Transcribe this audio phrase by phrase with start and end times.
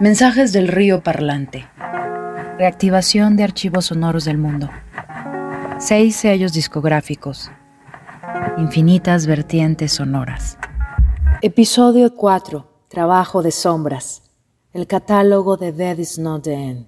[0.00, 1.68] Mensajes del río parlante.
[2.56, 4.70] Reactivación de archivos sonoros del mundo.
[5.80, 7.50] Seis sellos discográficos.
[8.58, 10.56] Infinitas vertientes sonoras.
[11.42, 12.86] Episodio 4.
[12.88, 14.22] Trabajo de sombras.
[14.72, 16.86] El catálogo de Dead is Not the End.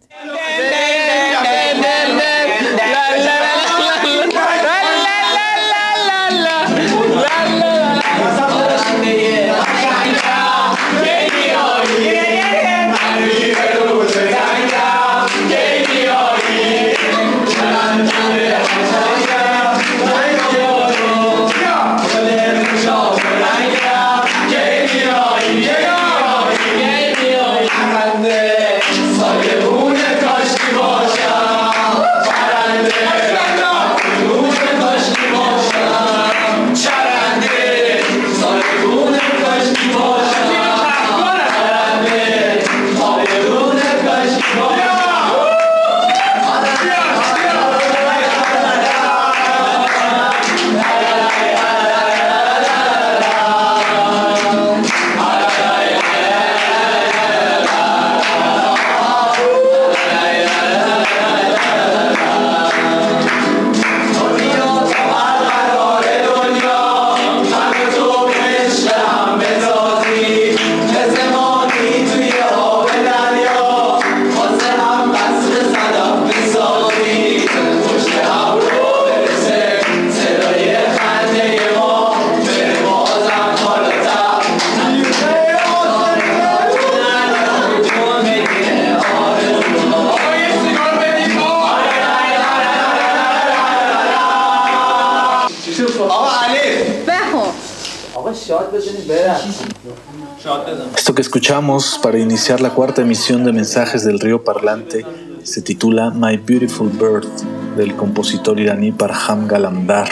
[100.97, 105.06] Esto que escuchamos para iniciar la cuarta emisión de Mensajes del Río Parlante
[105.44, 107.28] se titula My Beautiful Bird
[107.77, 110.09] del compositor iraní Parham Galamdar.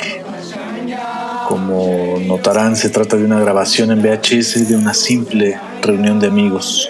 [1.48, 6.88] Como notarán, se trata de una grabación en VHS de una simple reunión de amigos.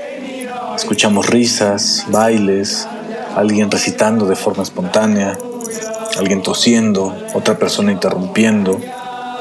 [0.76, 2.86] Escuchamos risas, bailes,
[3.34, 5.38] alguien recitando de forma espontánea,
[6.18, 8.78] alguien tosiendo, otra persona interrumpiendo,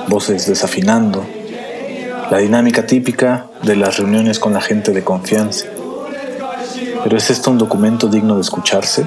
[0.07, 1.37] voces desafinando
[2.29, 5.65] la dinámica típica de las reuniones con la gente de confianza.
[7.03, 9.05] Pero ¿es esto un documento digno de escucharse?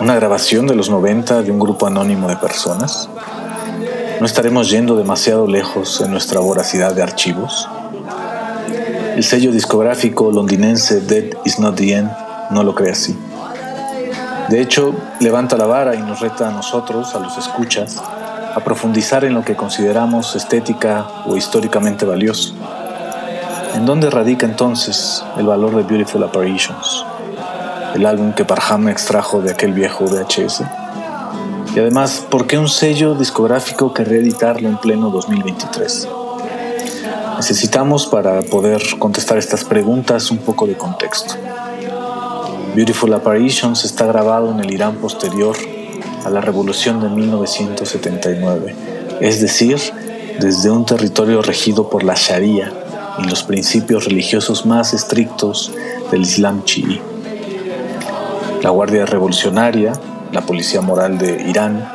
[0.00, 3.08] ¿Una grabación de los 90 de un grupo anónimo de personas?
[4.20, 7.68] ¿No estaremos yendo demasiado lejos en nuestra voracidad de archivos?
[9.16, 12.10] El sello discográfico londinense Dead Is Not The End
[12.50, 13.18] no lo cree así.
[14.48, 18.00] De hecho, levanta la vara y nos reta a nosotros, a los escuchas,
[18.54, 22.54] a profundizar en lo que consideramos estética o históricamente valioso.
[23.74, 27.04] ¿En dónde radica entonces el valor de Beautiful Apparitions,
[27.94, 30.62] el álbum que Parham extrajo de aquel viejo VHS?
[31.74, 36.08] Y además, ¿por qué un sello discográfico que reeditarlo en pleno 2023?
[37.36, 41.34] Necesitamos para poder contestar estas preguntas un poco de contexto.
[42.74, 45.56] Beautiful Apparitions está grabado en el Irán posterior
[46.28, 48.76] a la revolución de 1979,
[49.22, 49.78] es decir,
[50.38, 52.70] desde un territorio regido por la Sharia
[53.18, 55.72] y los principios religiosos más estrictos
[56.10, 57.00] del Islam chií.
[58.62, 59.94] La Guardia Revolucionaria,
[60.30, 61.88] la Policía Moral de Irán,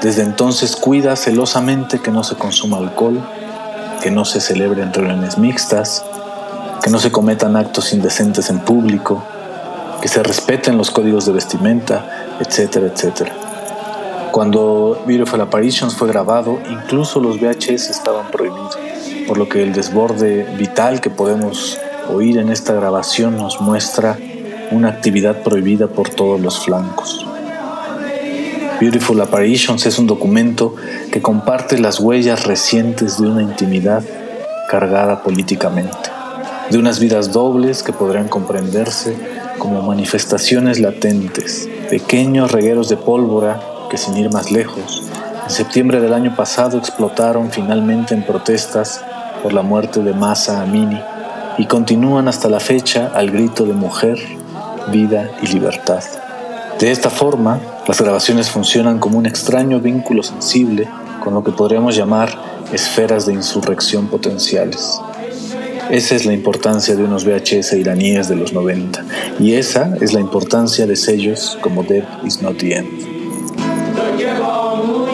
[0.00, 3.20] desde entonces cuida celosamente que no se consuma alcohol,
[4.00, 6.04] que no se celebren reuniones mixtas,
[6.84, 9.24] que no se cometan actos indecentes en público,
[10.00, 13.41] que se respeten los códigos de vestimenta, etcétera, etcétera.
[14.32, 18.78] Cuando Beautiful Apparitions fue grabado, incluso los VHS estaban prohibidos,
[19.28, 21.78] por lo que el desborde vital que podemos
[22.08, 24.18] oír en esta grabación nos muestra
[24.70, 27.26] una actividad prohibida por todos los flancos.
[28.80, 30.76] Beautiful Apparitions es un documento
[31.12, 34.02] que comparte las huellas recientes de una intimidad
[34.70, 36.08] cargada políticamente,
[36.70, 39.14] de unas vidas dobles que podrán comprenderse
[39.58, 45.02] como manifestaciones latentes, pequeños regueros de pólvora que sin ir más lejos,
[45.44, 49.04] en septiembre del año pasado explotaron finalmente en protestas
[49.42, 50.98] por la muerte de Masa Amini
[51.58, 54.18] y continúan hasta la fecha al grito de mujer,
[54.90, 56.02] vida y libertad.
[56.78, 60.88] De esta forma, las grabaciones funcionan como un extraño vínculo sensible
[61.22, 62.30] con lo que podríamos llamar
[62.72, 64.98] esferas de insurrección potenciales.
[65.90, 69.04] Esa es la importancia de unos VHS iraníes de los 90
[69.38, 73.11] y esa es la importancia de sellos como Dead Is Not The End.
[74.16, 75.11] Que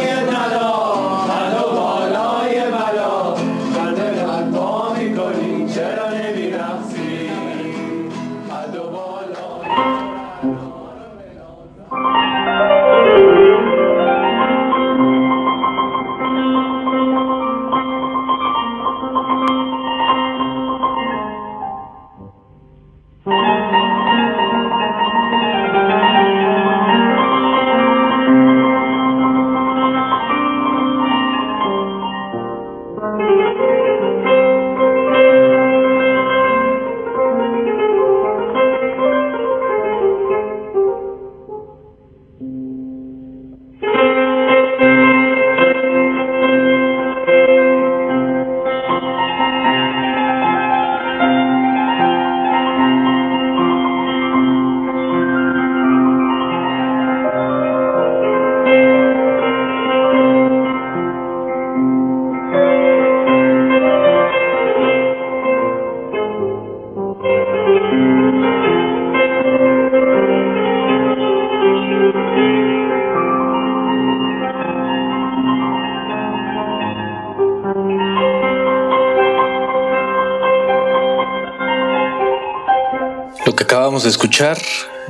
[84.03, 84.59] de escuchar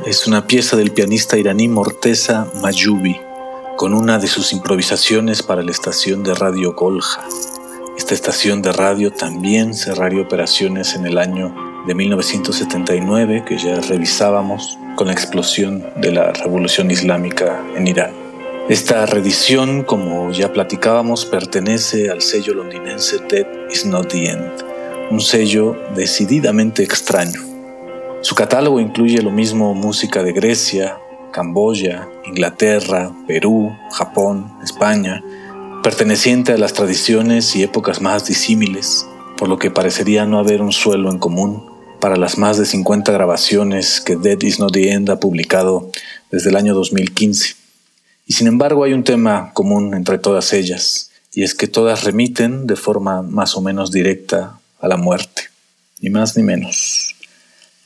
[0.07, 3.21] es una pieza del pianista iraní Morteza Mayubi,
[3.77, 7.23] con una de sus improvisaciones para la estación de radio Golja.
[7.99, 11.55] Esta estación de radio también cerraría operaciones en el año
[11.87, 18.13] de 1979, que ya revisábamos con la explosión de la revolución islámica en Irán.
[18.71, 24.51] Esta reedición, como ya platicábamos, pertenece al sello londinense Dead is Not the End,
[25.11, 27.48] un sello decididamente extraño
[28.21, 30.99] su catálogo incluye lo mismo música de Grecia,
[31.33, 35.23] Camboya, Inglaterra, Perú, Japón, España,
[35.85, 39.07] perteneciente a las tradiciones y épocas más disímiles,
[39.37, 41.65] por lo que parecería no haber un suelo en común
[42.01, 45.91] para las más de 50 grabaciones que Dead Is Not the End ha publicado
[46.31, 47.55] desde el año 2015.
[48.27, 52.67] Y sin embargo hay un tema común entre todas ellas, y es que todas remiten
[52.67, 55.43] de forma más o menos directa a la muerte,
[56.01, 57.15] ni más ni menos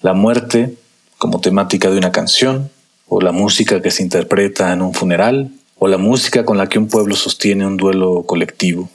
[0.03, 0.77] la muerte
[1.17, 2.71] como temática de una canción,
[3.09, 6.79] o la música que se interpreta en un funeral, o la música con la que
[6.79, 8.91] un pueblo sostiene un duelo colectivo.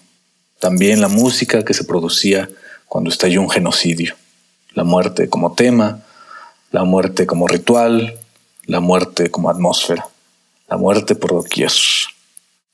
[0.60, 2.50] También la música que se producía
[2.88, 4.16] cuando estalló un genocidio.
[4.74, 6.04] La muerte como tema,
[6.72, 8.16] la muerte como ritual,
[8.66, 10.08] la muerte como atmósfera,
[10.70, 11.72] la muerte por doquier.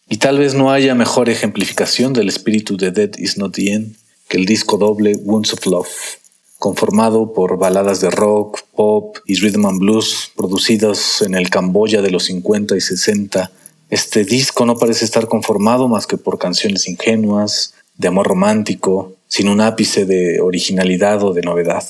[0.09, 3.95] Y tal vez no haya mejor ejemplificación del espíritu de Dead Is Not the End
[4.27, 6.22] que el disco doble Wounds of Love
[6.63, 12.09] conformado por baladas de rock, pop y rhythm and blues producidos en el Camboya de
[12.09, 13.51] los 50 y 60.
[13.89, 19.49] Este disco no parece estar conformado más que por canciones ingenuas, de amor romántico, sin
[19.49, 21.83] un ápice de originalidad o de novedad.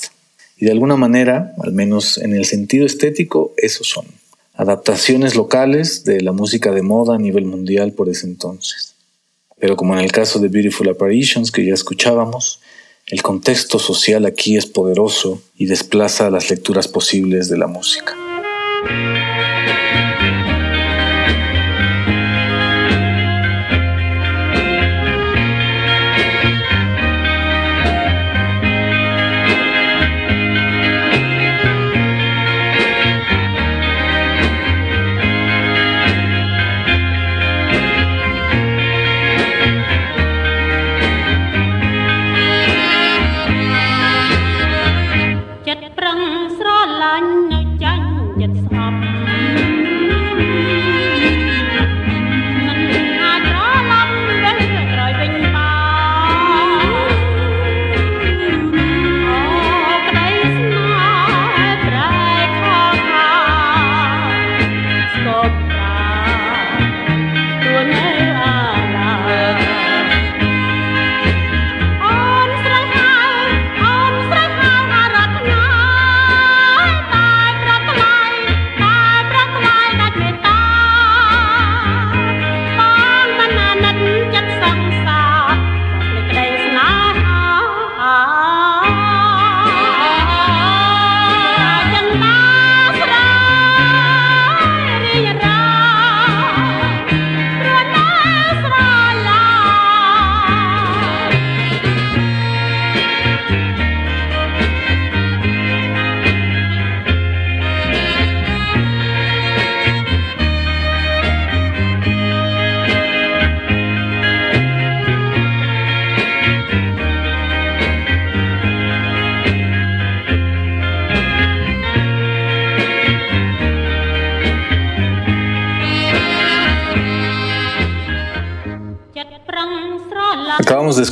[0.58, 4.08] Y de alguna manera, al menos en el sentido estético, esos son.
[4.56, 8.96] Adaptaciones locales de la música de moda a nivel mundial por ese entonces.
[9.60, 12.60] Pero como en el caso de Beautiful Apparitions que ya escuchábamos,
[13.08, 18.16] el contexto social aquí es poderoso y desplaza las lecturas posibles de la música.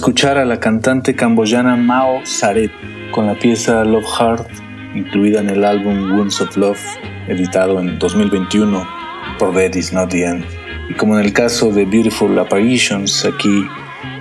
[0.02, 2.72] Escuchar a la cantante camboyana Mao Saret
[3.12, 4.48] con la pieza Love Heart,
[4.96, 6.82] incluida en el álbum Wounds of Love,
[7.28, 8.84] editado en 2021
[9.38, 10.44] por Dead Is Not the End.
[10.90, 13.64] Y como en el caso de Beautiful Apparitions, aquí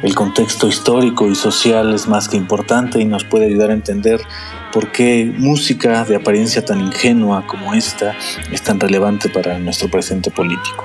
[0.03, 4.21] el contexto histórico y social es más que importante y nos puede ayudar a entender
[4.75, 8.15] por qué música de apariencia tan ingenua como esta
[8.53, 10.85] es tan relevante para nuestro presente político.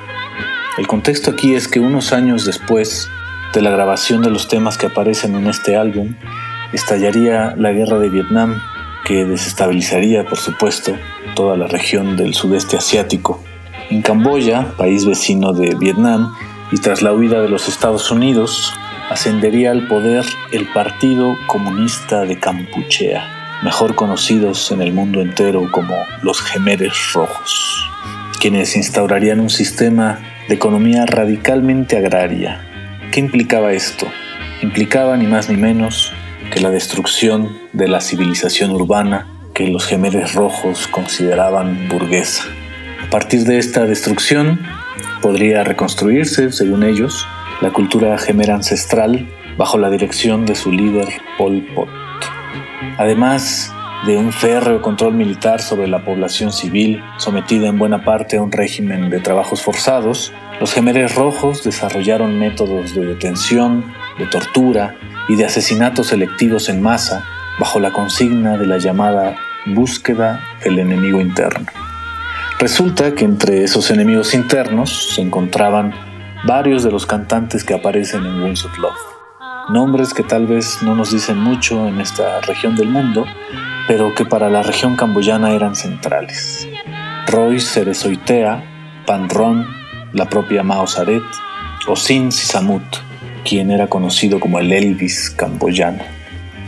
[0.77, 3.09] El contexto aquí es que unos años después
[3.55, 6.15] de la grabación de los temas que aparecen en este álbum,
[6.73, 8.61] estallaría la guerra de Vietnam,
[9.05, 10.97] que desestabilizaría, por supuesto,
[11.35, 13.41] toda la región del sudeste asiático.
[13.89, 16.35] En Camboya, país vecino de Vietnam,
[16.69, 18.73] y tras la huida de los Estados Unidos,
[19.09, 25.95] ascendería al poder el Partido Comunista de Campuchea, mejor conocidos en el mundo entero como
[26.23, 27.89] los Gemeres Rojos,
[28.41, 30.19] quienes instaurarían un sistema
[30.49, 32.74] de economía radicalmente agraria,
[33.15, 34.07] ¿Qué implicaba esto?
[34.61, 36.11] Implicaba ni más ni menos
[36.51, 42.43] que la destrucción de la civilización urbana que los gemeres rojos consideraban burguesa.
[43.07, 44.59] A partir de esta destrucción
[45.21, 47.25] podría reconstruirse, según ellos,
[47.61, 51.07] la cultura gemera ancestral bajo la dirección de su líder
[51.37, 51.87] Pol Pot.
[52.97, 53.73] Además
[54.05, 58.51] de un férreo control militar sobre la población civil, sometida en buena parte a un
[58.51, 63.83] régimen de trabajos forzados, los gemeres rojos desarrollaron métodos de detención,
[64.19, 64.95] de tortura
[65.27, 67.25] y de asesinatos selectivos en masa
[67.59, 71.65] bajo la consigna de la llamada búsqueda del enemigo interno.
[72.59, 75.93] Resulta que entre esos enemigos internos se encontraban
[76.45, 79.14] varios de los cantantes que aparecen en Wounds of Love.
[79.69, 83.25] Nombres que tal vez no nos dicen mucho en esta región del mundo,
[83.87, 86.67] pero que para la región camboyana eran centrales.
[87.27, 89.65] Roy Cerezoitea, Panron,
[90.13, 91.23] la propia Mao Saret,
[91.87, 92.83] o Sin Sisamut,
[93.43, 96.03] quien era conocido como el Elvis camboyano.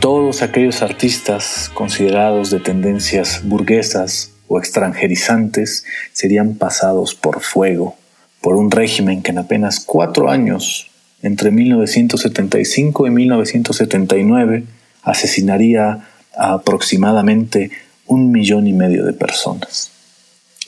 [0.00, 7.96] Todos aquellos artistas considerados de tendencias burguesas o extranjerizantes serían pasados por fuego
[8.40, 10.90] por un régimen que en apenas cuatro años,
[11.22, 14.64] entre 1975 y 1979,
[15.02, 17.70] asesinaría a aproximadamente
[18.06, 19.90] un millón y medio de personas.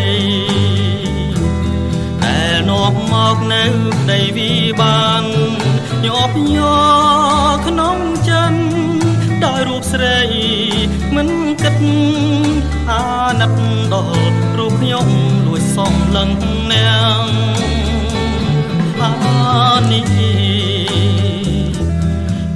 [2.23, 5.25] ដែលនាំមកនៅក្តីវិបាន
[6.05, 8.63] ញាប់ញ័រក្នុងចិត្ត
[9.45, 10.21] ដោយរូបស្រី
[11.15, 11.29] មិន
[11.63, 11.77] គិត
[12.91, 13.05] អា
[13.41, 13.53] ណិត
[13.93, 15.09] ដល់រូបខ្ញុំ
[15.47, 16.31] លួចសំឡឹង
[16.73, 16.93] នា
[17.23, 17.25] ង
[19.01, 19.13] អា
[19.91, 20.80] នេះ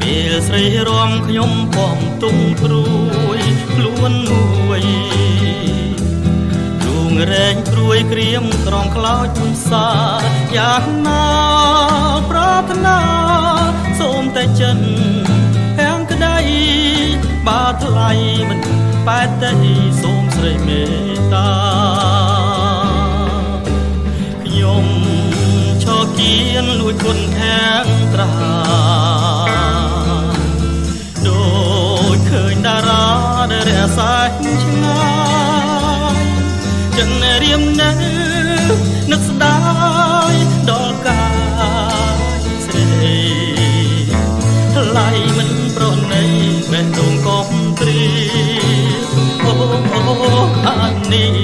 [0.05, 2.87] ពេលស្រីរំខ្ញុំពំទុំព្រួ
[3.39, 3.41] យ
[3.75, 4.83] ខ្លួនមួយ
[6.85, 9.39] លួងរែងព្រួយក្រៀមត្រង់ខ្លោច
[9.71, 9.89] សា
[10.57, 11.27] យ៉ាងណា
[12.31, 13.01] ប្រាថ្នា
[14.01, 14.79] សូមតែចិន
[15.79, 16.39] ហាំងក្តី
[17.47, 18.11] បាថ្លៃ
[18.49, 18.61] មិន
[19.07, 19.53] បែតតែ
[20.03, 20.83] សូមស្រីមេ
[21.19, 21.51] ត្តា
[24.43, 24.87] ខ្ញុំ
[25.83, 27.85] ឈរគៀនលួចគុណខាង
[28.15, 29.04] ត្រា
[33.99, 35.05] ដែលរសាឆ្ងា
[36.17, 36.27] យ
[36.97, 37.11] ចិន
[37.43, 37.93] រៀមនៅ
[39.11, 39.59] នឹកស្ដា
[40.33, 40.35] យ
[40.69, 41.27] ដល់កា
[42.39, 42.85] យស្រី
[44.75, 45.09] ថ្លៃ
[45.39, 46.25] មិនប្រណី
[46.71, 47.49] បេះដូងកុំ
[47.79, 48.03] ព្រី
[49.45, 49.53] អូ
[49.93, 50.03] អូ
[50.67, 51.37] អានេះ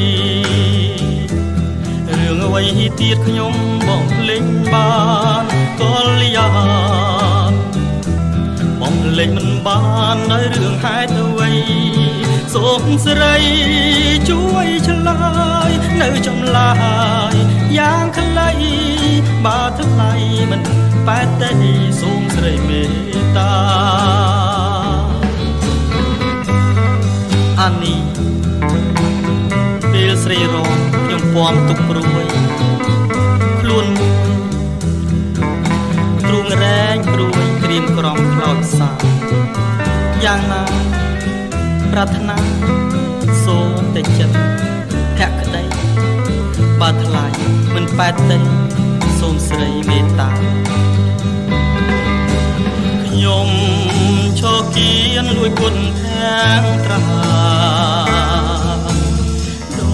[2.08, 2.62] រឿងអ្វី
[3.00, 3.54] ទៀតខ្ញុំ
[3.86, 4.90] បងភ្លេចបា
[5.42, 5.46] ន
[5.80, 5.82] ក
[6.20, 6.50] លយ៉ា
[7.48, 7.52] ង
[8.80, 9.80] បងភ្លេចមិនបា
[10.14, 11.99] ននៅរឿងហេតុអ្វី
[12.54, 13.36] សូមស្រី
[14.30, 15.20] ជួយឆ្លើ
[15.68, 16.72] យនៅចម្លើ
[17.32, 17.34] យ
[17.78, 18.50] យ៉ាងខ្លី
[19.44, 20.12] បើថ្លៃ
[20.50, 20.60] មិន
[21.06, 21.50] បែតទេ
[22.00, 23.54] សូមស្រីមេត្តា
[27.60, 28.02] អានេះ
[29.92, 30.72] ពេលស្រីរង
[31.04, 32.49] ខ្ញុំពំទុកព្រួយ
[41.92, 42.38] ប្រាថ្នា
[43.44, 44.36] សូមតែចិត្ត
[45.18, 45.64] ភក្តី
[46.80, 47.26] បើថ្លៃ
[47.74, 48.38] មិនប៉ែតទេ
[49.18, 50.30] សូមស្រីមេត្តា
[53.06, 53.48] ខ្ញុំ
[54.40, 54.92] ឈរគៀ
[55.22, 57.04] នលួយគុណខាងត្រា
[59.78, 59.92] ដូ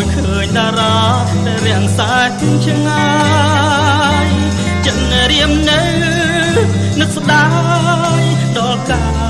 [0.00, 0.96] ចឃើញតារា
[1.46, 2.34] ដែលរាំងសាច់
[2.66, 3.08] ឆ្ងា
[4.24, 4.26] យ
[4.86, 4.98] ចិន
[5.30, 5.80] រៀមនៅ
[7.00, 7.44] នឹកស្ដា
[8.20, 8.22] យ
[8.56, 9.21] ដល់កា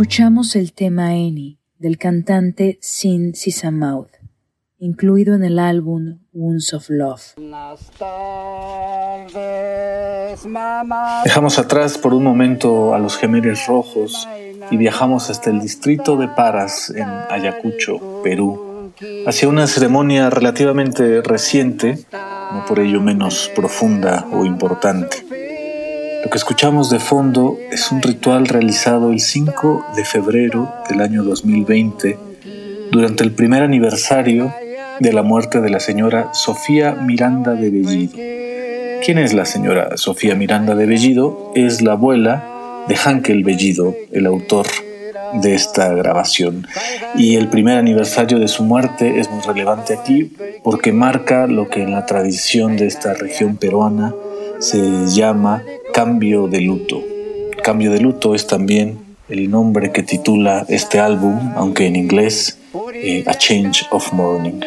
[0.00, 4.08] Escuchamos el tema Eni del cantante Sin Sisamouth,
[4.78, 7.34] incluido en el álbum Wounds of Love.
[11.22, 14.26] Dejamos atrás por un momento a los gemeres rojos
[14.70, 18.94] y viajamos hasta el distrito de Paras en Ayacucho, Perú,
[19.26, 25.39] hacia una ceremonia relativamente reciente, no por ello menos profunda o importante.
[26.22, 31.24] Lo que escuchamos de fondo es un ritual realizado el 5 de febrero del año
[31.24, 32.18] 2020
[32.90, 34.52] durante el primer aniversario
[34.98, 38.12] de la muerte de la señora Sofía Miranda de Bellido.
[39.04, 41.52] ¿Quién es la señora Sofía Miranda de Bellido?
[41.54, 44.66] Es la abuela de Hankel Bellido, el autor
[45.34, 46.66] de esta grabación.
[47.16, 51.82] Y el primer aniversario de su muerte es muy relevante aquí porque marca lo que
[51.82, 54.14] en la tradición de esta región peruana
[54.60, 57.02] se llama Cambio de Luto.
[57.64, 58.98] Cambio de Luto es también
[59.30, 62.58] el nombre que titula este álbum, aunque en inglés,
[62.94, 64.60] eh, A Change of Mourning.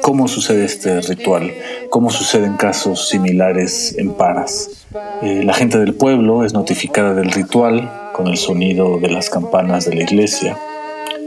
[0.00, 1.52] ¿Cómo sucede este ritual?
[1.90, 4.86] ¿Cómo suceden casos similares en Paras?
[5.22, 9.84] Eh, la gente del pueblo es notificada del ritual con el sonido de las campanas
[9.84, 10.56] de la iglesia,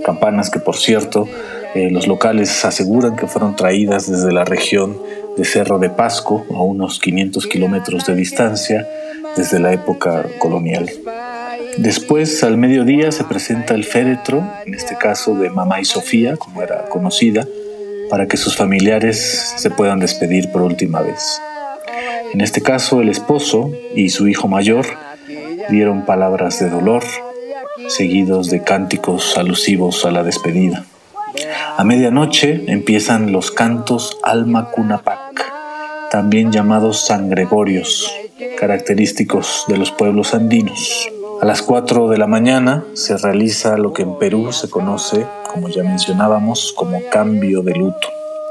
[0.03, 1.27] campanas que por cierto
[1.75, 4.97] eh, los locales aseguran que fueron traídas desde la región
[5.41, 8.87] de Cerro de Pasco, a unos 500 kilómetros de distancia,
[9.35, 10.87] desde la época colonial.
[11.77, 16.61] Después, al mediodía, se presenta el féretro, en este caso de Mamá y Sofía, como
[16.61, 17.47] era conocida,
[18.11, 21.41] para que sus familiares se puedan despedir por última vez.
[22.35, 24.85] En este caso, el esposo y su hijo mayor
[25.71, 27.01] dieron palabras de dolor,
[27.87, 30.85] seguidos de cánticos alusivos a la despedida.
[31.77, 35.20] A medianoche empiezan los cantos Alma Cunapac,
[36.11, 38.13] también llamados sangregorios,
[38.59, 41.09] característicos de los pueblos andinos.
[41.41, 45.69] A las 4 de la mañana se realiza lo que en Perú se conoce, como
[45.69, 48.09] ya mencionábamos, como cambio de luto,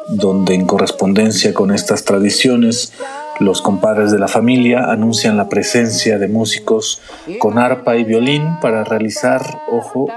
[0.09, 2.95] donde en correspondencia con estas tradiciones
[3.41, 7.03] los compadres de la familia anuncian la presencia de músicos
[7.39, 10.09] con arpa y violín para realizar, ojo,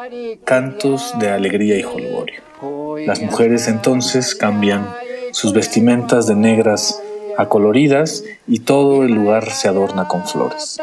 [0.45, 2.41] cantos de alegría y jolgorio.
[3.05, 4.87] Las mujeres entonces cambian
[5.31, 7.01] sus vestimentas de negras
[7.37, 10.79] acoloridas y todo el lugar se adorna con flores.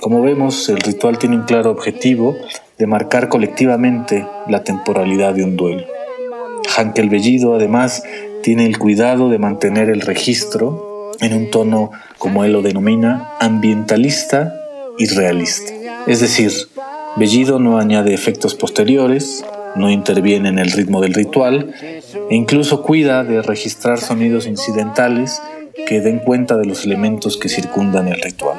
[0.00, 2.36] Como vemos, el ritual tiene un claro objetivo
[2.78, 5.84] de marcar colectivamente la temporalidad de un duelo.
[6.76, 8.02] Hankel Bellido además
[8.42, 14.52] tiene el cuidado de mantener el registro en un tono, como él lo denomina, ambientalista
[14.98, 15.72] y realista.
[16.06, 16.50] Es decir,
[17.16, 19.44] Bellido no añade efectos posteriores,
[19.76, 25.40] no interviene en el ritmo del ritual e incluso cuida de registrar sonidos incidentales
[25.86, 28.58] que den cuenta de los elementos que circundan el ritual.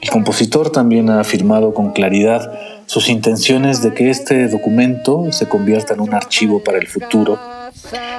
[0.00, 2.52] El compositor también ha afirmado con claridad
[2.86, 7.38] sus intenciones de que este documento se convierta en un archivo para el futuro,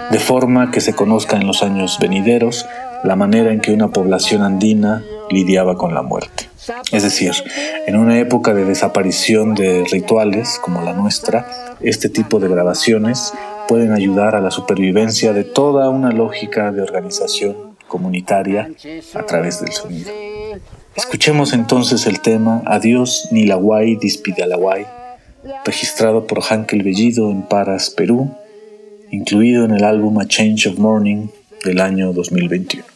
[0.09, 2.65] de forma que se conozca en los años venideros
[3.03, 6.49] la manera en que una población andina lidiaba con la muerte.
[6.93, 7.33] Es decir,
[7.85, 13.33] en una época de desaparición de rituales como la nuestra, este tipo de grabaciones
[13.67, 18.71] pueden ayudar a la supervivencia de toda una lógica de organización comunitaria
[19.13, 20.11] a través del sonido.
[20.95, 24.87] Escuchemos entonces el tema Adiós Nilaguay Dispidalaguay,
[25.63, 28.31] registrado por Hankel Bellido en Paras, Perú,
[29.11, 31.27] incluido en el álbum A Change of Morning
[31.63, 32.92] del año 2021.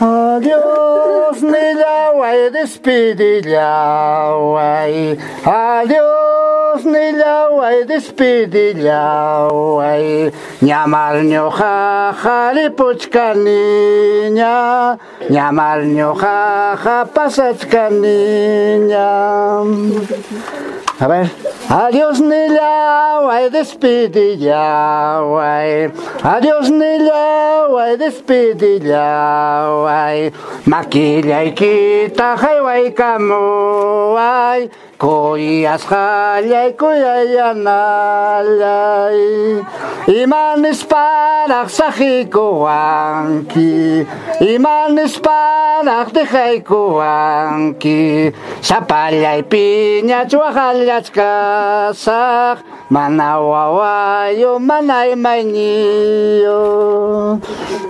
[0.00, 6.20] Adiós Nilaguay Dispidalaguay, adiós
[6.70, 10.30] Dios ni llaway despidi llaway
[10.62, 14.54] Ñamal ñojaja ripuchkaniña
[15.30, 19.08] Ñamal ñojaja pasachkaniña
[21.00, 21.26] A ver.
[21.70, 25.92] Adiós Nilla, despidi guay.
[26.20, 30.32] Adiós Nilla, despidi guay.
[30.66, 34.68] Maquilla y quita, guay, camuay.
[35.00, 39.64] Koiaz jaiai, koiaian alai,
[40.12, 44.04] iman esparak zahiko anki,
[44.44, 48.28] iman esparak dejaiko anki,
[48.60, 52.60] zapalai pina txua jaliatzkazak,
[52.90, 57.38] Manawawayo manay mañillo.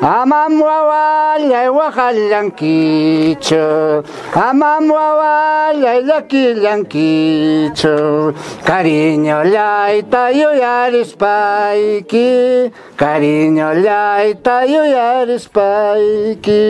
[0.00, 8.32] Amam wawalay wajalyankicho Amam wawalay lakilyankicho kicho
[8.64, 16.64] Cariño laita yo yaris paiki Cariño laita yo yaris paiki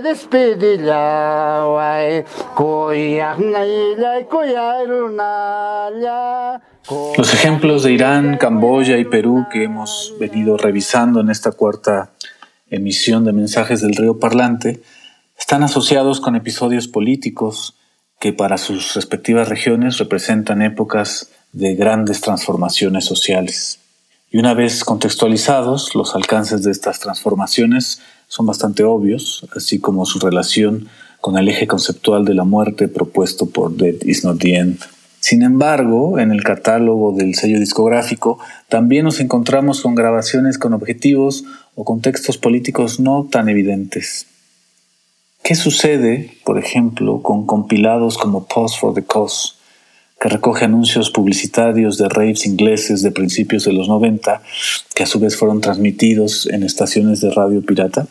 [0.00, 2.24] Despedila, way.
[2.54, 5.42] Koyak naila, koyarunala.
[7.16, 12.12] Los ejemplos de Irán, Camboya y Perú que hemos venido revisando en esta cuarta
[12.70, 14.80] emisión de Mensajes del Río Parlante
[15.36, 17.74] están asociados con episodios políticos
[18.20, 23.80] que para sus respectivas regiones representan épocas de grandes transformaciones sociales.
[24.30, 30.18] Y una vez contextualizados, los alcances de estas transformaciones son bastante obvios, así como su
[30.18, 30.88] relación
[31.20, 34.80] con el eje conceptual de la muerte propuesto por Dead Is Not the End.
[35.20, 38.38] Sin embargo, en el catálogo del sello discográfico
[38.68, 44.26] también nos encontramos con grabaciones con objetivos o contextos políticos no tan evidentes.
[45.42, 49.57] ¿Qué sucede, por ejemplo, con compilados como Pause for the Cause,
[50.20, 54.42] que recoge anuncios publicitarios de raves ingleses de principios de los 90,
[54.94, 58.06] que a su vez fueron transmitidos en estaciones de radio pirata?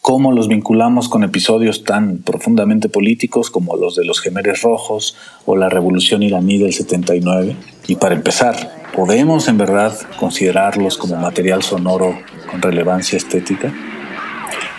[0.00, 5.54] ¿Cómo los vinculamos con episodios tan profundamente políticos como los de los Gemeres Rojos o
[5.54, 7.56] la Revolución iraní del 79?
[7.88, 12.18] Y para empezar, ¿podemos en verdad considerarlos como material sonoro
[12.50, 13.72] con relevancia estética?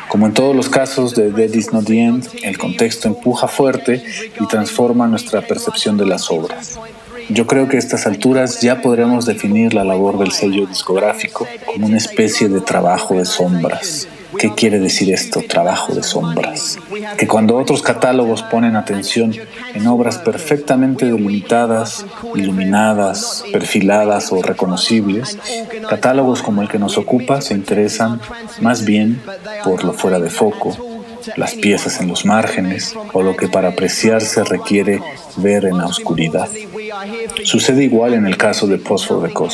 [0.09, 4.03] Como en todos los casos de Dead is Not the End, el contexto empuja fuerte
[4.41, 6.79] y transforma nuestra percepción de las obras.
[7.29, 11.85] Yo creo que a estas alturas ya podremos definir la labor del sello discográfico como
[11.85, 14.07] una especie de trabajo de sombras,
[14.39, 16.79] ¿Qué quiere decir esto, trabajo de sombras?
[17.17, 19.35] Que cuando otros catálogos ponen atención
[19.73, 25.37] en obras perfectamente delimitadas, iluminadas, perfiladas o reconocibles,
[25.89, 28.21] catálogos como el que nos ocupa se interesan
[28.61, 29.21] más bien
[29.65, 30.77] por lo fuera de foco,
[31.35, 35.01] las piezas en los márgenes o lo que para apreciarse requiere
[35.37, 36.49] ver en la oscuridad.
[37.43, 39.49] Sucede igual en el caso de the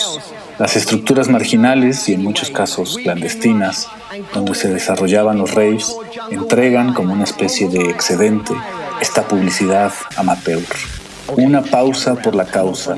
[0.60, 3.88] Las estructuras marginales y en muchos casos clandestinas,
[4.34, 5.96] donde se desarrollaban los raves,
[6.32, 8.54] entregan como una especie de excedente
[9.02, 10.64] esta publicidad amateur.
[11.38, 12.96] Una pausa por la causa.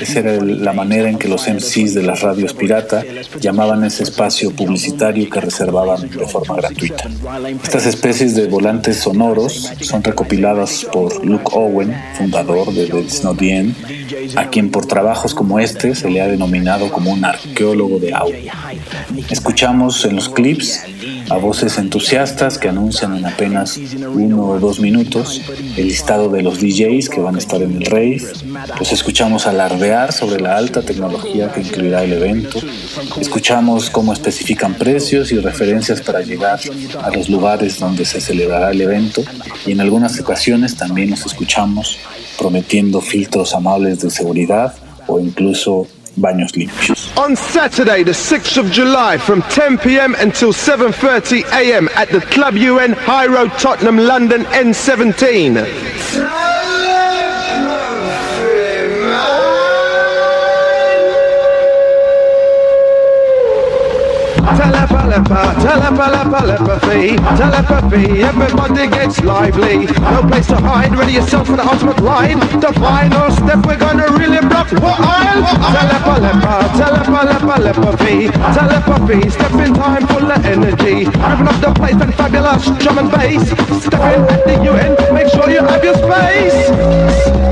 [0.00, 3.02] Esa era la manera en que los MCs de las radios pirata
[3.40, 7.08] llamaban ese espacio publicitario que reservaban de forma gratuita.
[7.62, 13.74] Estas especies de volantes sonoros son recopiladas por Luke Owen, fundador de The Snowdien,
[14.36, 18.52] a quien por trabajos como este se le ha denominado como un arqueólogo de audio.
[19.30, 20.82] Escuchamos en los clips
[21.30, 23.78] a voces entusiastas que anuncian en apenas
[24.12, 25.40] uno o dos minutos
[25.76, 28.22] el listado de los DJs que van a estar en el rave.
[28.78, 32.58] Los escuchamos alardear sobre la alta tecnología que incluirá el evento.
[33.20, 36.60] Escuchamos cómo especifican precios y referencias para llegar
[37.02, 39.22] a los lugares donde se celebrará el evento
[39.66, 41.98] y en algunas ocasiones también los escuchamos
[42.38, 44.74] prometiendo filtros amables de seguridad
[45.06, 47.10] o incluso baños limpios.
[47.16, 50.14] On Saturday, the 6th of July, from 10 p.m.
[50.20, 51.88] until 7:30 a.m.
[51.96, 56.29] at the Club UN High Road, Tottenham, London, N17.
[65.20, 69.86] Telepalepa, telepalepalepathy, telepathy, everybody gets lively.
[69.86, 72.40] No place to hide, ready yourself for the ultimate ride.
[72.40, 75.42] The final step, we're gonna really block what aisle?
[75.76, 81.04] Telepalepa, telepalepalepathy, telepathy, step in time full of energy.
[81.04, 83.50] Ripping up the place and fabulous drum and bass.
[83.84, 86.68] Step in at the UN, make sure you have your space.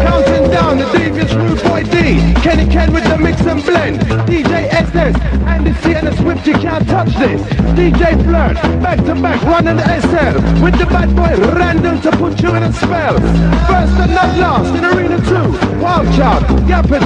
[0.09, 2.33] Counting down the devious rude boy D.
[2.41, 4.01] Kenny Ken with the mix and blend.
[4.27, 5.15] DJ SS,
[5.47, 7.58] and the C and the Swift, you can't touch this.
[7.77, 12.41] DJ Flirt, back to back, running the SL with the bad boy Randall to put
[12.43, 13.15] you in a spell.
[13.67, 16.45] First and not last in Arena 2, Wild Child,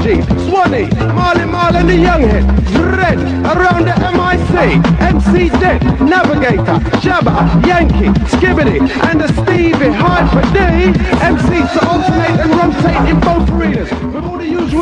[0.02, 3.18] G, Swanee, Marley Marley and the Younghead, Red,
[3.54, 11.72] around the MIC, MC Dead, Navigator, Shabba, Yankee, Skibbity, and the Stevie Hyper D, MCs
[11.72, 14.11] to alternate and rotate in both arenas.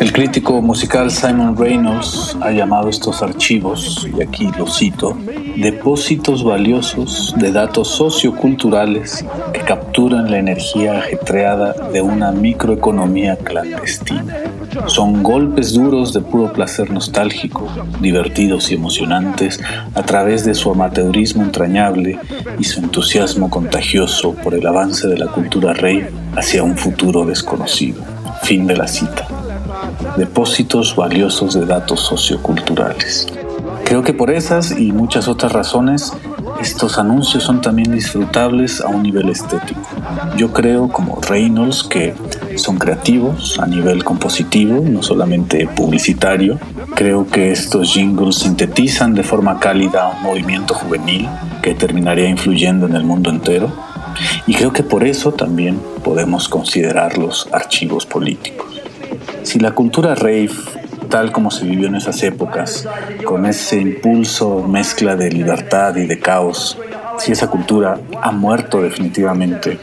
[0.01, 5.17] El crítico musical Simon Reynolds ha llamado estos archivos, y aquí lo cito,
[5.55, 14.35] depósitos valiosos de datos socioculturales que capturan la energía ajetreada de una microeconomía clandestina.
[14.87, 17.67] Son golpes duros de puro placer nostálgico,
[17.99, 19.61] divertidos y emocionantes
[19.93, 22.19] a través de su amateurismo entrañable
[22.59, 28.10] y su entusiasmo contagioso por el avance de la cultura rey hacia un futuro desconocido.
[28.43, 29.27] Fin de la cita
[30.17, 33.27] depósitos valiosos de datos socioculturales.
[33.85, 36.13] Creo que por esas y muchas otras razones,
[36.61, 39.81] estos anuncios son también disfrutables a un nivel estético.
[40.37, 42.13] Yo creo, como Reynolds, que
[42.55, 46.59] son creativos a nivel compositivo, no solamente publicitario.
[46.95, 51.27] Creo que estos jingles sintetizan de forma cálida un movimiento juvenil
[51.61, 53.71] que terminaría influyendo en el mundo entero.
[54.47, 58.67] Y creo que por eso también podemos considerarlos archivos políticos.
[59.43, 60.51] Si la cultura rave
[61.09, 62.87] tal como se vivió en esas épocas,
[63.25, 66.77] con ese impulso mezcla de libertad y de caos,
[67.19, 69.77] si esa cultura ha muerto definitivamente,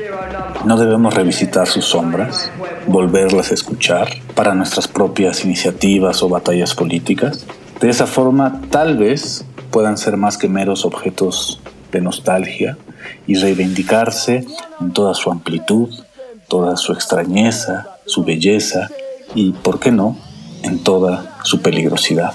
[0.65, 2.51] no debemos revisitar sus sombras,
[2.87, 7.47] volverlas a escuchar para nuestras propias iniciativas o batallas políticas.
[7.81, 11.61] De esa forma, tal vez puedan ser más que meros objetos
[11.93, 12.77] de nostalgia
[13.27, 14.47] y reivindicarse
[14.81, 15.89] en toda su amplitud,
[16.49, 18.89] toda su extrañeza, su belleza
[19.35, 20.17] y, ¿por qué no?,
[20.63, 22.33] en toda su peligrosidad.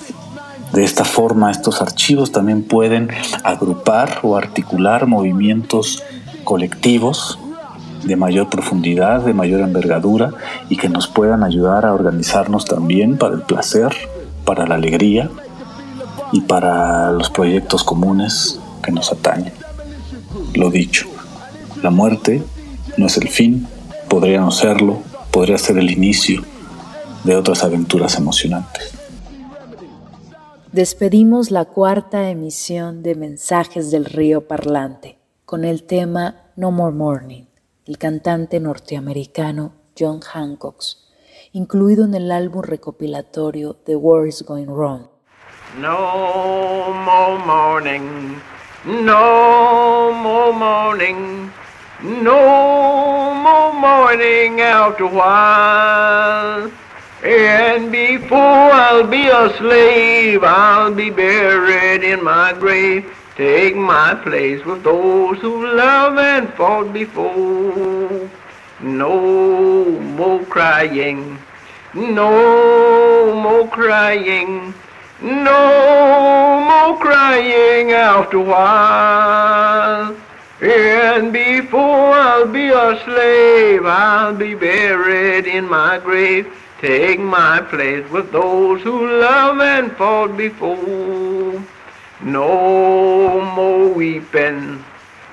[0.71, 3.09] De esta forma, estos archivos también pueden
[3.43, 6.03] agrupar o articular movimientos
[6.43, 7.37] colectivos
[8.03, 10.31] de mayor profundidad, de mayor envergadura
[10.69, 13.93] y que nos puedan ayudar a organizarnos también para el placer,
[14.45, 15.29] para la alegría
[16.31, 19.62] y para los proyectos comunes que nos atañen.
[20.55, 21.07] Lo dicho,
[21.81, 22.43] la muerte
[22.97, 23.67] no es el fin,
[24.07, 26.43] podría no serlo, podría ser el inicio
[27.23, 28.93] de otras aventuras emocionantes.
[30.71, 37.43] Despedimos la cuarta emisión de Mensajes del Río Parlante con el tema No More Morning
[37.85, 40.83] del cantante norteamericano John Hancock,
[41.51, 45.07] incluido en el álbum recopilatorio The War is Going Wrong.
[45.79, 48.35] No more morning,
[48.85, 51.51] no more morning,
[52.01, 56.71] no more morning after a while.
[57.23, 63.05] And before I'll be a slave, I'll be buried in my grave.
[63.37, 68.29] Take my place with those who love and fought before.
[68.81, 71.39] No more crying,
[71.93, 74.73] no more crying,
[75.21, 80.15] no more crying after while.
[80.61, 86.47] And before I'll be a slave, I'll be buried in my grave.
[86.79, 91.63] Take my place with those who love and fought before.
[92.21, 94.83] No more weeping,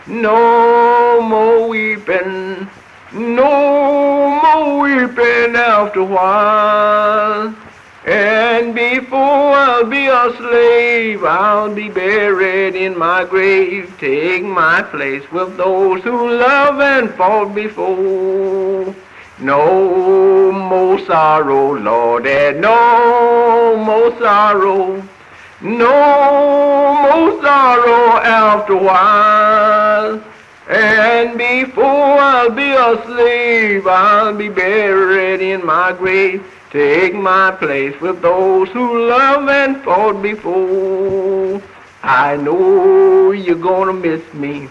[0.07, 2.69] no more weeping,
[3.13, 7.55] no more weeping after while.
[8.07, 13.95] And before I'll be a slave, I'll be buried in my grave.
[13.99, 18.95] Take my place with those who love and fought before.
[19.39, 25.03] No more sorrow, Lord, and no more sorrow.
[25.61, 30.25] No more sorrow after while.
[30.71, 31.85] And before
[32.19, 36.43] I'll be a slave, I'll be buried in my grave.
[36.71, 41.61] Take my place with those who love and fought before.
[42.01, 44.69] I know you're gonna miss me.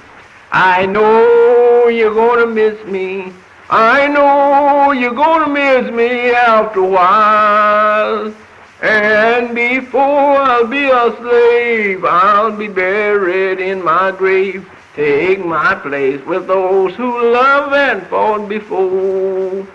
[0.49, 3.33] I know you're gonna miss me.
[3.69, 8.33] I know you're gonna miss me after a while.
[8.81, 14.65] And before I'll be a slave, I'll be buried in my grave.
[14.95, 19.67] Take my place with those who love and fought before.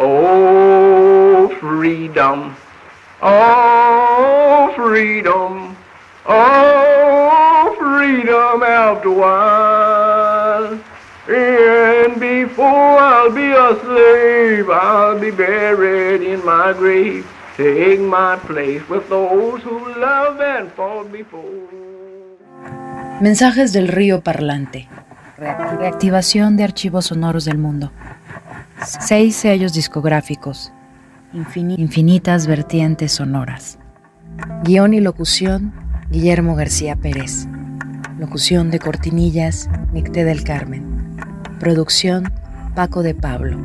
[0.00, 2.54] Oh, freedom.
[3.20, 5.76] Oh, freedom.
[6.24, 10.78] Oh, freedom after while.
[11.28, 17.26] And before I'll be a slave, I'll be buried in my grave.
[17.56, 21.42] Take my place with those who love and fought before.
[23.20, 24.86] Mensajes del río parlante.
[25.36, 27.90] Reactivación de archivos sonoros del mundo.
[28.84, 30.72] Seis sellos discográficos.
[31.32, 33.78] infinitas vertientes sonoras.
[34.64, 35.72] Guión y locución,
[36.10, 37.46] Guillermo García Pérez.
[38.18, 41.16] Locución de cortinillas, Nicté del Carmen.
[41.58, 42.32] Producción
[42.76, 43.58] Paco de Pablo.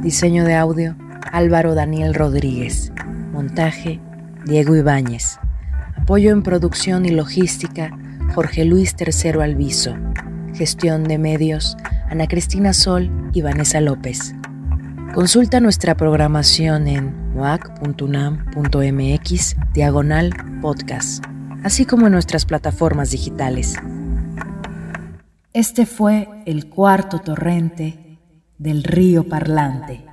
[0.00, 0.96] Diseño de audio
[1.32, 2.92] Álvaro Daniel Rodríguez.
[3.32, 4.00] Montaje
[4.46, 5.38] Diego Ibáñez.
[5.96, 7.90] Apoyo en producción y logística
[8.34, 9.96] Jorge Luis Tercero Alviso.
[10.54, 11.76] Gestión de medios
[12.10, 14.34] Ana Cristina Sol y Vanessa López.
[15.14, 21.24] Consulta nuestra programación en muac.unam.mx diagonal podcast,
[21.62, 23.76] así como en nuestras plataformas digitales.
[25.52, 28.18] Este fue el cuarto torrente
[28.58, 30.09] del río parlante.